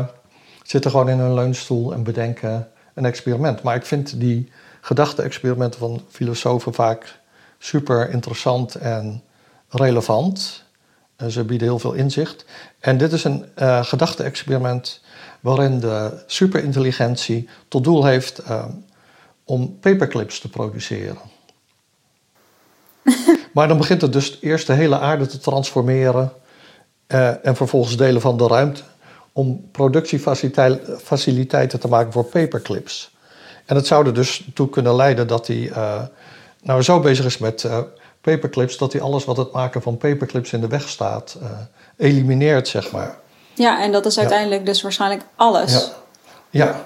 [0.73, 3.63] zitten gewoon in hun leunstoel en bedenken een experiment.
[3.63, 7.21] Maar ik vind die gedachte-experimenten van filosofen vaak
[7.59, 9.23] super interessant en
[9.69, 10.65] relevant.
[11.29, 12.45] Ze bieden heel veel inzicht.
[12.81, 13.45] En dit is een
[13.85, 15.01] gedachte-experiment
[15.41, 18.43] waarin de superintelligentie tot doel heeft
[19.53, 21.19] om paperclips te produceren.
[23.55, 26.33] maar dan begint het dus eerst de hele aarde te transformeren
[27.09, 28.83] uh, en vervolgens delen van de ruimte
[29.33, 33.15] om productiefaciliteiten te maken voor paperclips.
[33.67, 36.03] En dat zou er dus toe kunnen leiden dat hij uh,
[36.63, 37.79] nou zo bezig is met uh,
[38.21, 41.49] paperclips dat hij alles wat het maken van paperclips in de weg staat, uh,
[41.97, 43.19] elimineert, zeg maar.
[43.55, 45.73] Ja, en dat is uiteindelijk dus waarschijnlijk alles.
[45.73, 45.93] Ja.
[46.67, 46.83] ja,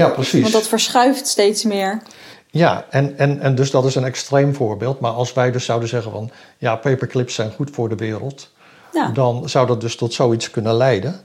[0.00, 0.40] ja, precies.
[0.40, 2.02] Want dat verschuift steeds meer.
[2.50, 5.00] Ja, en, en, en dus dat is een extreem voorbeeld.
[5.00, 8.50] Maar als wij dus zouden zeggen van ja, paperclips zijn goed voor de wereld,
[8.92, 9.10] ja.
[9.10, 11.20] dan zou dat dus tot zoiets kunnen leiden.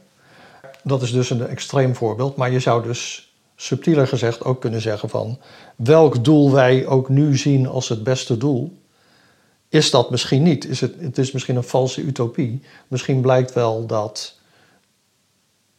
[0.83, 2.35] Dat is dus een extreem voorbeeld.
[2.35, 5.39] Maar je zou dus subtieler gezegd ook kunnen zeggen van
[5.75, 8.77] welk doel wij ook nu zien als het beste doel,
[9.69, 10.65] is dat misschien niet.
[10.65, 12.61] Is het, het is misschien een valse utopie.
[12.87, 14.35] Misschien blijkt wel dat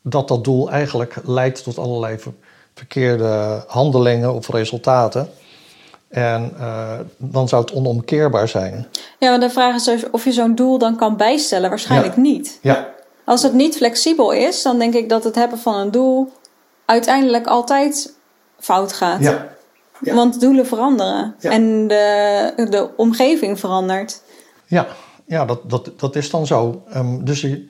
[0.09, 2.19] dat, dat doel eigenlijk leidt tot allerlei
[2.77, 5.29] verkeerde handelingen of resultaten.
[6.09, 8.87] En uh, dan zou het onomkeerbaar zijn.
[9.19, 11.69] Ja, maar de vraag is of je zo'n doel dan kan bijstellen.
[11.69, 12.59] Waarschijnlijk niet.
[12.63, 12.89] Ja,
[13.25, 16.33] als het niet flexibel is, dan denk ik dat het hebben van een doel
[16.85, 18.15] uiteindelijk altijd
[18.59, 19.21] fout gaat.
[19.21, 19.55] Ja.
[20.01, 24.23] Want doelen veranderen en de, de omgeving verandert.
[24.67, 24.87] Ja,
[25.27, 26.83] ja dat, dat, dat is dan zo.
[26.97, 27.69] Um, dus je,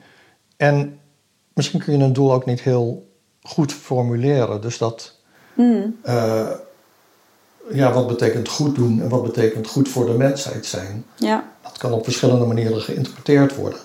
[0.57, 0.99] en
[1.53, 3.06] misschien kun je een doel ook niet heel
[3.47, 4.61] goed formuleren.
[4.61, 5.15] Dus dat.
[5.53, 5.99] Mm.
[6.05, 6.49] Uh,
[7.71, 11.05] ja, wat betekent goed doen en wat betekent goed voor de mensheid zijn?
[11.15, 11.51] Ja.
[11.63, 13.79] Dat kan op verschillende manieren geïnterpreteerd worden.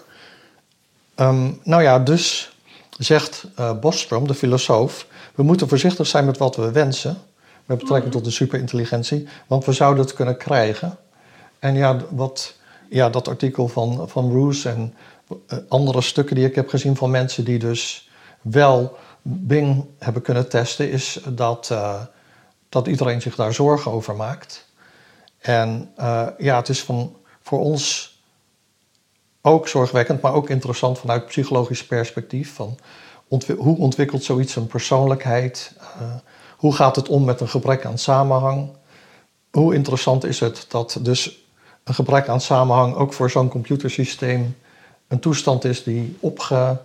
[1.16, 2.57] Um, nou ja, dus
[2.98, 7.16] zegt uh, Bostrom, de filosoof, we moeten voorzichtig zijn met wat we wensen,
[7.64, 8.22] met betrekking mhm.
[8.22, 10.98] tot de superintelligentie, want we zouden het kunnen krijgen.
[11.59, 12.55] En ja, wat,
[12.88, 14.94] ja dat artikel van, van Roos en
[15.29, 20.49] uh, andere stukken die ik heb gezien van mensen die dus wel Bing hebben kunnen
[20.49, 22.03] testen, is dat uh,
[22.69, 24.67] dat iedereen zich daar zorgen over maakt.
[25.39, 28.17] En uh, ja, het is van, voor ons
[29.41, 32.55] ook zorgwekkend, maar ook interessant vanuit psychologisch perspectief.
[32.55, 32.79] Van
[33.57, 35.75] hoe ontwikkelt zoiets een persoonlijkheid?
[36.01, 36.15] Uh,
[36.57, 38.71] hoe gaat het om met een gebrek aan samenhang?
[39.51, 41.45] Hoe interessant is het dat dus
[41.85, 44.57] een gebrek aan samenhang ook voor zo'n computersysteem
[45.13, 46.81] een toestand is die opge,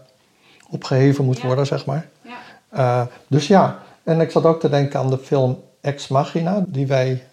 [0.69, 2.07] opgeheven moet worden, zeg maar.
[2.21, 2.37] Ja.
[2.75, 6.87] Uh, dus ja, en ik zat ook te denken aan de film Ex Machina, die
[6.87, 7.23] wij...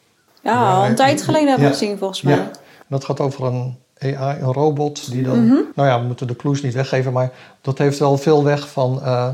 [0.43, 2.35] Ja, al een tijd geleden hebben gezien volgens mij.
[2.35, 2.51] Ja,
[2.87, 5.47] dat gaat over een AI, een robot die dan...
[5.47, 5.59] Mhm.
[5.75, 9.01] Nou ja, we moeten de clues niet weggeven, maar dat heeft wel veel weg van...
[9.03, 9.29] Uh,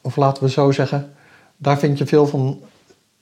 [0.00, 1.14] of laten we zo zeggen,
[1.56, 2.60] daar vind je veel van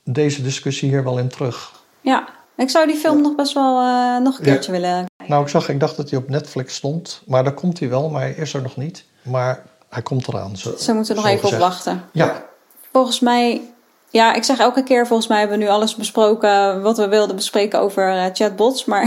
[0.03, 1.71] deze discussie hier wel in terug.
[2.01, 5.05] Ja, ik zou die film nog best wel uh, nog een keertje willen.
[5.27, 8.09] Nou, ik zag, ik dacht dat hij op Netflix stond, maar daar komt hij wel,
[8.09, 9.05] maar hij is er nog niet.
[9.21, 10.57] Maar hij komt eraan.
[10.57, 12.03] Zo, Ze moeten nog even op wachten.
[12.11, 12.45] Ja.
[12.91, 13.61] Volgens mij,
[14.09, 17.35] ja, ik zeg elke keer, volgens mij hebben we nu alles besproken wat we wilden
[17.35, 18.85] bespreken over uh, chatbots.
[18.85, 19.03] Maar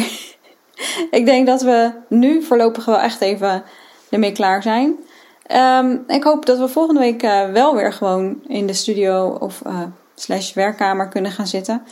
[1.10, 3.62] ik denk dat we nu voorlopig wel echt even
[4.10, 4.96] ermee klaar zijn.
[5.52, 9.62] Um, ik hoop dat we volgende week uh, wel weer gewoon in de studio of
[9.66, 9.80] uh,
[10.14, 11.82] slash werkkamer kunnen gaan zitten.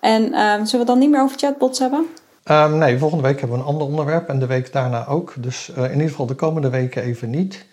[0.00, 2.06] En um, zullen we het dan niet meer over chatbots hebben?
[2.50, 5.34] Um, nee, volgende week hebben we een ander onderwerp en de week daarna ook.
[5.38, 7.66] Dus uh, in ieder geval de komende weken even niet.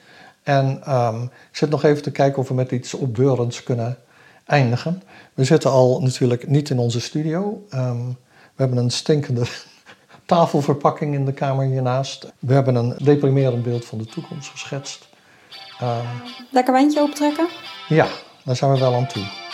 [0.43, 0.81] En
[1.51, 3.97] ik zit nog even te kijken of we met iets opbeurends kunnen
[4.45, 5.03] eindigen.
[5.33, 7.65] We zitten al natuurlijk niet in onze studio.
[7.69, 8.15] we
[8.55, 9.45] hebben een stinkende
[10.25, 12.31] tafelverpakking in de kamer hiernaast.
[12.39, 15.07] We hebben een deprimerend beeld van de toekomst geschetst.
[16.51, 17.47] Lekker wijntje optrekken?
[17.87, 18.07] Ja,
[18.43, 19.44] daar zijn we wel aan toe.